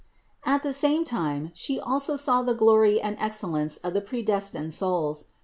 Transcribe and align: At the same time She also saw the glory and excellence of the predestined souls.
At 0.43 0.63
the 0.63 0.73
same 0.73 1.05
time 1.05 1.51
She 1.53 1.79
also 1.79 2.15
saw 2.15 2.41
the 2.41 2.55
glory 2.55 2.99
and 2.99 3.15
excellence 3.19 3.77
of 3.77 3.93
the 3.93 4.01
predestined 4.01 4.73
souls. 4.73 5.25